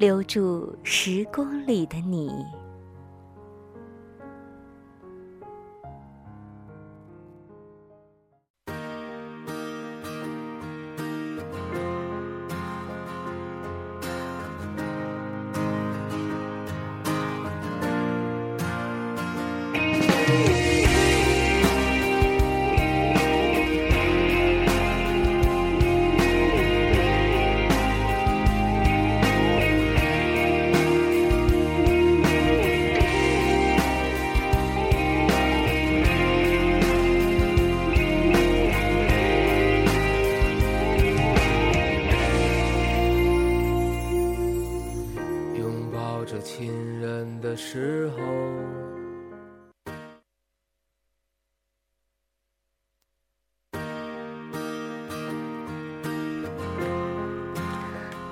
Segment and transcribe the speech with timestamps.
[0.00, 2.30] 留住时光里的你。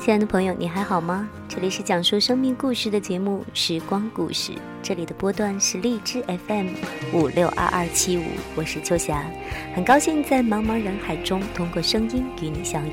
[0.09, 1.29] 亲爱的朋友，你还好吗？
[1.47, 6.69] 这里是讲述生命故事的节目《时光故事》，这里的波段是荔枝 FM
[7.13, 8.23] 五六二二七五，
[8.55, 9.31] 我是秋霞，
[9.75, 12.93] 很高兴在茫茫人海中通过声音与你相遇。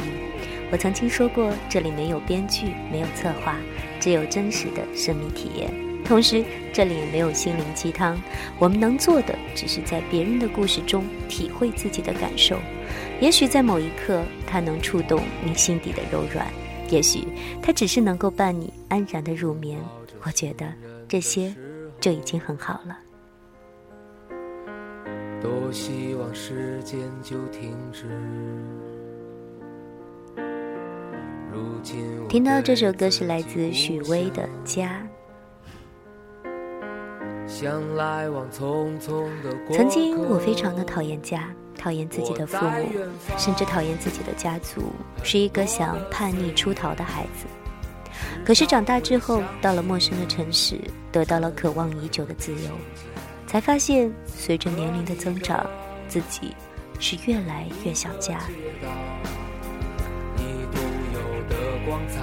[0.73, 3.55] 我曾经说过，这里没有编剧，没有策划，
[3.97, 5.73] 只有真实的生命体验。
[6.03, 6.43] 同时，
[6.73, 8.21] 这里也没有心灵鸡汤，
[8.59, 12.57] 我们能做的只是在别人的故事中体会自己的感受。
[13.21, 16.45] 也许在某一刻，它能触动你心底的柔软。
[16.89, 17.27] 也许
[17.61, 19.79] 它只是能够伴你安然的入眠，
[20.23, 20.65] 我觉得
[21.07, 21.55] 这些
[21.99, 22.97] 就已经很好了。
[25.41, 28.05] 多希望时间就停止。
[32.27, 35.07] 听到这首歌是来自许巍的《家》。
[39.71, 41.47] 曾经我非常的讨厌家。
[41.85, 42.89] 讨厌自己的父母，
[43.37, 44.91] 甚至讨厌自己的家族，
[45.21, 47.45] 是一个想叛逆出逃的孩子。
[48.43, 50.81] 可是长大之后，到了陌生的城市，
[51.11, 52.71] 得到了渴望已久的自由，
[53.45, 55.63] 才发现，随着年龄的增长，
[56.07, 56.55] 自己
[56.99, 58.39] 是越来越想家。
[60.37, 60.81] 你独
[61.13, 62.19] 有的光彩，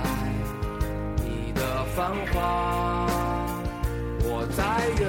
[1.24, 3.06] 你的繁华，
[4.24, 5.01] 我在。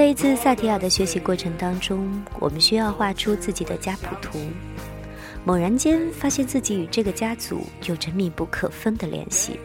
[0.00, 4.38] 在一次萨提亚的学习过程当中，我们需要画出自己的家谱图。
[5.44, 9.60] 猛然间发现自己与这个家族有着密不可分的联系，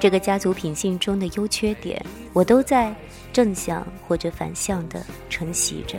[0.00, 2.02] 这个家族品性中的优缺点，
[2.32, 2.94] 我都在
[3.30, 5.98] 正向或者反向的承袭着。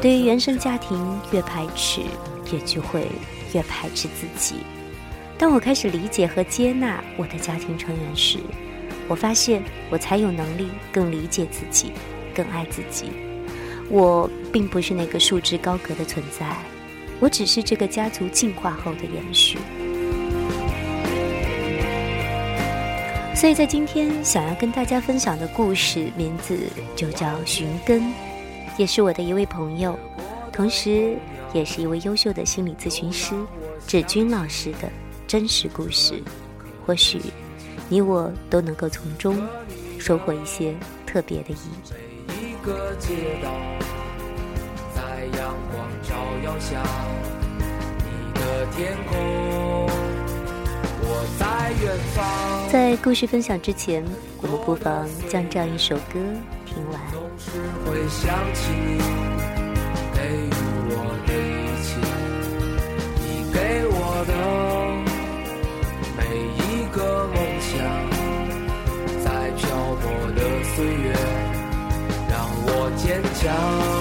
[0.00, 2.00] 对于原生家庭越排斥，
[2.50, 3.08] 也就会
[3.52, 4.54] 越排斥自己。
[5.36, 8.38] 当我开始理解和接纳我的家庭成员时，
[9.08, 11.92] 我发现，我才有能力更理解自己，
[12.34, 13.10] 更爱自己。
[13.88, 16.56] 我并不是那个束之高阁的存在，
[17.20, 19.58] 我只是这个家族进化后的延续。
[23.32, 26.58] 所以在今天，想要跟大家分享的故事名字
[26.96, 28.02] 就叫《寻根》，
[28.76, 29.96] 也是我的一位朋友，
[30.52, 31.16] 同时
[31.52, 33.36] 也是一位优秀的心理咨询师
[33.86, 34.90] 志军老师的
[35.28, 36.20] 真实故事。
[36.84, 37.20] 或许。
[37.88, 39.40] 你我都能够从中
[39.98, 40.74] 收获一些
[41.06, 41.92] 特别的意义。
[52.70, 54.04] 在故事分享之前，
[54.42, 56.20] 我们不妨将这样一首歌
[56.64, 57.00] 听完。
[58.08, 59.65] 坚
[73.46, 73.95] 强。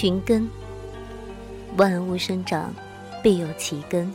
[0.00, 0.48] 寻根，
[1.76, 2.74] 万物生长
[3.22, 4.10] 必有其根。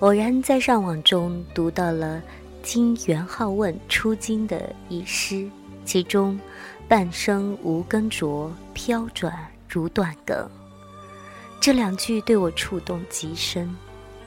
[0.00, 2.22] 偶然在上网中读到了
[2.62, 5.48] 经元好问出经的一诗，
[5.86, 6.38] 其中
[6.86, 9.34] “半生无根着，飘转
[9.70, 10.46] 如断梗”
[11.62, 13.74] 这两句对我触动极深，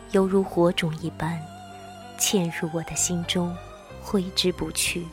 [0.09, 1.39] 犹如火种一般，
[2.19, 3.56] 嵌入我的心中，
[4.01, 5.06] 挥之不去。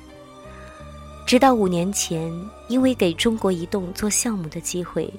[1.27, 2.33] 直到五年前，
[2.71, 5.13] 因为给中国移动做项目的机会，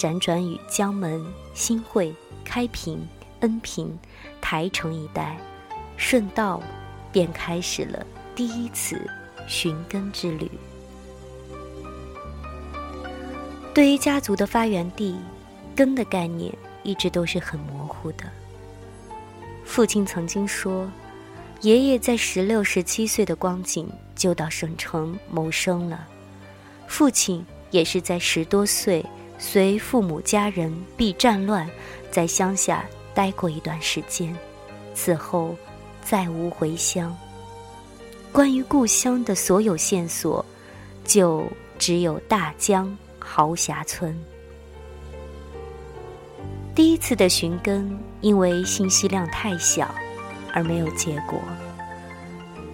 [0.00, 2.10] 辗转于江门、新会、
[2.42, 3.06] 开平、
[3.40, 3.94] 恩平、
[4.40, 5.36] 台城一带，
[5.98, 6.62] 顺道
[7.12, 8.98] 便开始了第一次
[9.46, 10.50] 寻根之旅。
[13.74, 15.14] 对于家族的发源地，
[15.76, 16.50] 根的概念
[16.82, 18.24] 一直都是很模糊的。
[19.66, 20.90] 父亲曾经说。
[21.62, 23.86] 爷爷在十六、十七岁的光景
[24.16, 26.08] 就到省城谋生了，
[26.88, 29.04] 父亲也是在十多岁
[29.40, 31.68] 随父母家人避战乱，
[32.12, 32.84] 在乡下
[33.14, 34.36] 待过一段时间，
[34.94, 35.56] 此后
[36.04, 37.16] 再无回乡。
[38.30, 40.44] 关于故乡的所有线索，
[41.04, 41.44] 就
[41.78, 44.14] 只有大江豪侠村。
[46.74, 49.92] 第一次的寻根，因为信息量太小。
[50.52, 51.40] 而没有结果，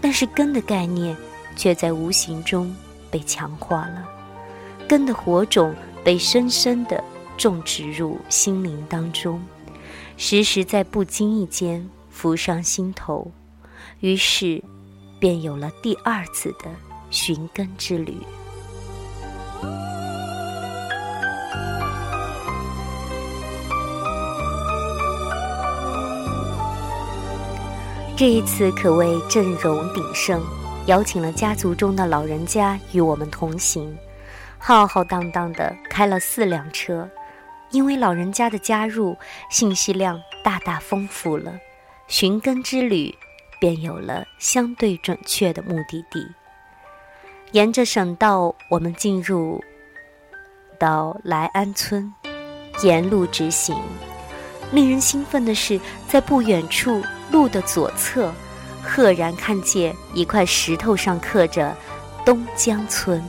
[0.00, 1.14] 但是根的概念
[1.56, 2.74] 却在无形中
[3.10, 4.08] 被强化了，
[4.88, 5.74] 根的火种
[6.04, 7.02] 被深深的
[7.36, 9.42] 种植入心灵当中，
[10.16, 13.30] 时时在不经意间浮上心头，
[14.00, 14.62] 于是
[15.18, 16.70] 便有了第二次的
[17.10, 18.16] 寻根之旅。
[28.16, 30.42] 这一次可谓阵容鼎盛，
[30.86, 33.94] 邀请了家族中的老人家与我们同行，
[34.68, 37.08] 浩浩荡荡的开了四辆车。
[37.70, 39.16] 因为老人家的加入，
[39.48, 41.52] 信息量大大丰富了，
[42.08, 43.14] 寻根之旅
[43.60, 46.26] 便有了相对准确的目的地。
[47.52, 49.62] 沿着省道，我们进入
[50.80, 52.12] 到来安村，
[52.82, 53.76] 沿路直行。
[54.72, 57.04] 令人兴奋的是，在不远处。
[57.30, 58.32] 路的左侧，
[58.82, 61.76] 赫然看见一块石头上刻着
[62.26, 63.22] “东江村”。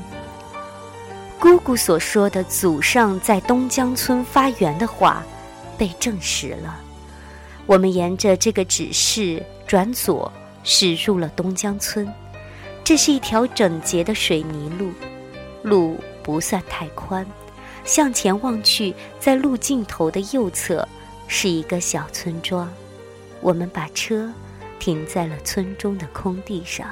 [1.39, 5.24] 姑姑所说的祖上在东江村发源的话，
[5.77, 6.79] 被证实了。
[7.67, 10.32] 我们沿着这个指示转左，
[10.63, 12.12] 驶入了东江村。
[12.84, 14.91] 这是一条整洁的水泥路，
[15.62, 17.25] 路不算太宽。
[17.84, 20.88] 向前望去，在路尽头的右侧，
[21.27, 22.67] 是一个小村庄。
[23.41, 24.34] 我们把车
[24.79, 26.89] 停在了村中的空地上。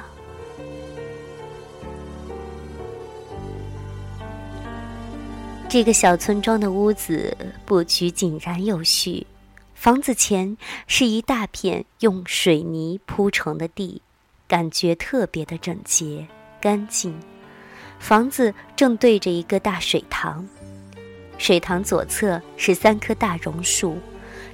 [5.68, 9.26] 这个小村庄的屋子布局井然有序，
[9.74, 10.56] 房子前
[10.86, 14.00] 是一大片用水泥铺成的地，
[14.46, 16.24] 感觉特别的整洁
[16.60, 17.12] 干净。
[17.98, 20.46] 房子正对着一个大水塘，
[21.36, 23.98] 水塘左侧是三棵大榕树。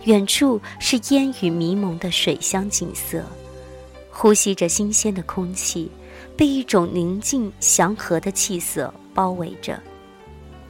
[0.04, 3.22] 远处是烟雨迷蒙的水乡景色，
[4.10, 5.90] 呼吸着新鲜的空气，
[6.36, 9.80] 被一种宁静祥和的气色包围着。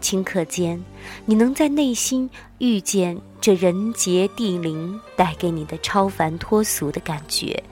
[0.02, 0.82] 顷刻间，
[1.24, 2.28] 你能在内心
[2.58, 7.62] 遇见这人杰地灵带给你的超凡脱俗的感觉，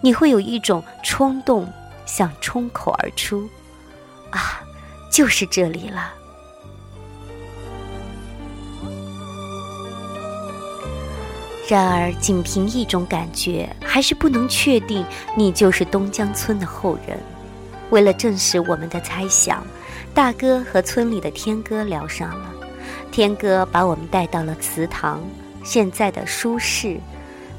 [0.00, 1.70] 你会有一种冲动，
[2.06, 3.48] 想冲口而出
[4.30, 4.60] ：“啊，
[5.10, 6.14] 就是这里了。”
[11.68, 15.04] 然而，仅凭一种感觉，还是不能确定
[15.36, 17.18] 你就是东江村的后人。
[17.90, 19.66] 为了证实我们的猜想，
[20.16, 22.54] 大哥和村里的天哥聊上了。
[23.12, 25.22] 天哥把我们带到了祠堂，
[25.62, 26.98] 现在的书室，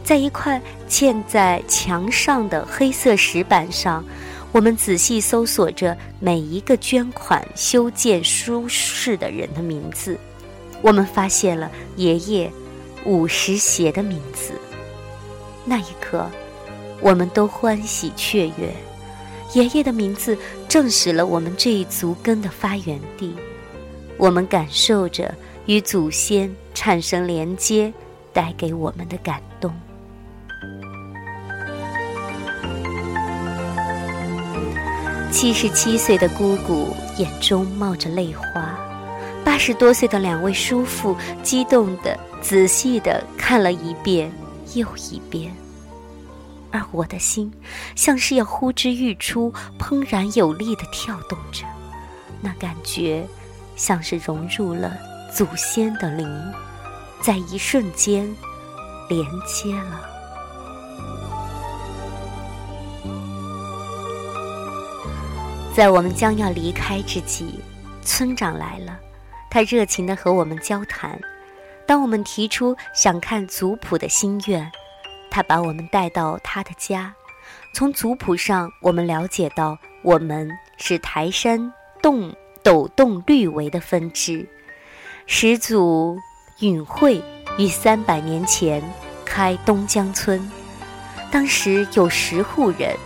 [0.04, 0.60] 在一块
[0.90, 4.04] 嵌在墙上的黑色石板上，
[4.52, 10.18] 我们仔细搜索着每一个捐款修建书室的人的名字。
[10.82, 12.52] 我们发现了爷爷。
[13.06, 14.52] 五十邪的名字，
[15.64, 16.30] 那一刻，
[17.00, 18.76] 我们都欢喜雀跃。
[19.54, 20.38] 爷爷的名字
[20.68, 23.34] 证实了我们这一族根的发源地。
[24.18, 25.34] 我们感受着
[25.66, 27.94] 与祖先产生连接
[28.34, 29.74] 带给我们的感动。
[35.32, 38.80] 七十七岁的姑姑眼中冒着泪花，
[39.46, 42.18] 八十多岁的两位叔父激动的。
[42.40, 44.32] 仔细的看了一遍
[44.76, 45.52] 又一遍，
[46.72, 47.52] 而我的心
[47.96, 51.66] 像是要呼之欲出、怦然有力的跳动着。
[52.42, 53.26] 那感觉
[53.76, 54.98] 像是融入了
[55.34, 56.28] 祖先的灵，
[57.22, 58.28] 在一瞬间
[59.10, 60.02] 连接了。
[65.76, 67.60] 在我们将要离开之际，
[68.02, 68.98] 村长来了，
[69.50, 71.20] 他热情的和我们交谈。
[71.86, 74.72] 当我们提出想看族谱的心愿，
[75.38, 77.14] 他把我们带到他的家。
[77.72, 84.50] 从族谱上，我们了解到我们是台山洞斗洞绿围的分支，
[85.28, 86.18] 始祖
[86.62, 87.22] 允惠
[87.60, 88.82] 于三百年前
[89.24, 90.52] 开东江村，
[91.30, 92.98] 当时有十户人，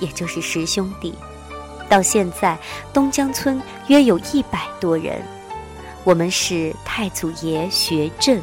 [0.00, 1.14] 也就是十兄弟。
[1.88, 2.58] 到现在，
[2.92, 5.22] 东江村约有一百多人。
[6.02, 8.42] 我们是太祖爷学正、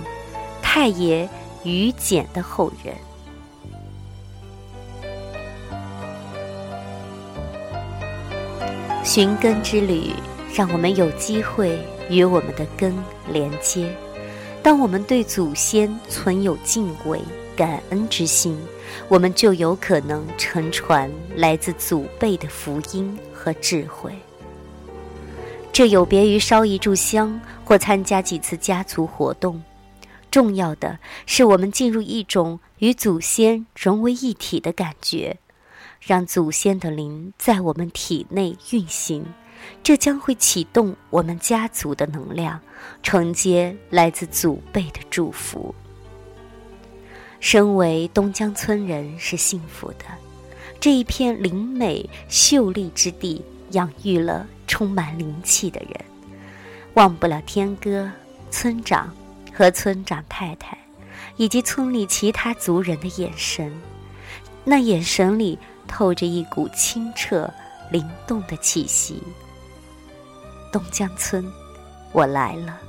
[0.61, 1.29] 太爷
[1.63, 2.95] 于简的后人。
[9.03, 10.11] 寻根之旅，
[10.53, 11.77] 让我们有机会
[12.09, 12.93] 与我们的根
[13.29, 13.93] 连接。
[14.61, 17.21] 当我们对祖先存有敬畏、
[17.55, 18.57] 感恩之心，
[19.07, 23.17] 我们就有可能承传来自祖辈的福音。
[23.43, 24.13] 和智慧，
[25.73, 29.61] 这有别于烧一炷香或参加几次家族活动。
[30.33, 30.97] 重要的
[31.27, 35.37] 是，我们进入一种与祖先融为一体的感觉，
[36.01, 39.23] 让祖先的灵在我们体内运行，
[39.83, 42.59] 这将会启动我们家族的能量，
[43.03, 45.75] 承接来自祖辈的祝福。
[47.39, 50.05] 身为东江村人是幸福的。
[50.79, 53.39] 这一片灵美秀丽之地，
[53.73, 56.05] 养育了充满灵气的人，
[56.95, 58.11] 忘不了天哥、
[58.49, 59.15] 村长
[59.53, 60.77] 和村长太太，
[61.37, 63.71] 以及村里其他族人的眼神。
[64.63, 67.49] 那眼神里透着一股清澈、
[67.91, 69.21] 灵动的气息。
[70.71, 71.45] 东江村，
[72.11, 72.79] 我来了，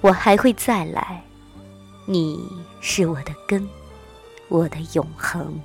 [0.00, 1.22] 我还会再来。
[2.06, 2.42] 你
[2.80, 3.68] 是我的根，
[4.48, 5.60] 我的永恒。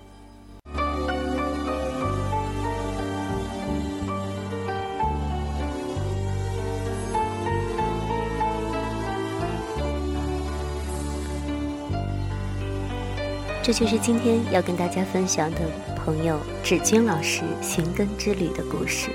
[13.63, 15.59] 这就是今天要跟大家分享的
[15.95, 19.09] 朋友芷君老师寻根之旅的故事。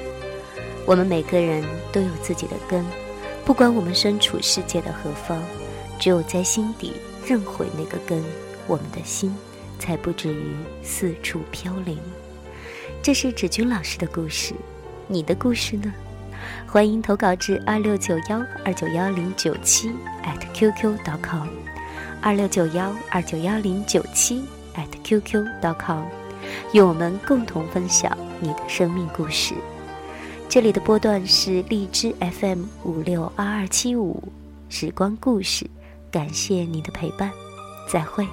[0.86, 1.62] 我们每个人
[1.92, 2.82] 都有自己的根，
[3.44, 5.42] 不管我们身处世界的何方，
[5.98, 6.94] 只有在心底
[7.26, 8.24] 认回那个根，
[8.66, 9.36] 我们的心
[9.78, 11.98] 才不至于四处飘零。
[13.02, 14.54] 这是芷君老师的故事，
[15.08, 15.92] 你的故事呢？
[16.66, 19.90] 欢迎投稿至二六九幺二九幺零九七
[20.24, 21.48] at qq.com。
[22.20, 24.42] 二六九幺二九幺零九七
[24.74, 26.04] at qq.com，
[26.72, 29.54] 与我们共同分享你的生命故事。
[30.48, 34.22] 这里的波段是荔枝 FM 五六二二七五，
[34.68, 35.68] 时光故事。
[36.10, 37.30] 感谢你的陪伴，
[37.92, 38.26] 再会。